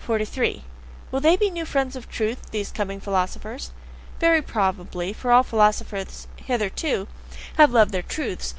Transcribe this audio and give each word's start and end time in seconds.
43. 0.00 0.64
Will 1.10 1.20
they 1.20 1.34
be 1.34 1.48
new 1.48 1.64
friends 1.64 1.96
of 1.96 2.06
"truth," 2.10 2.50
these 2.50 2.70
coming 2.70 3.00
philosophers? 3.00 3.70
Very 4.20 4.42
probably, 4.42 5.14
for 5.14 5.32
all 5.32 5.42
philosophers 5.42 6.26
hitherto 6.36 7.08
have 7.56 7.72
loved 7.72 7.90
their 7.92 8.02
truths. 8.02 8.52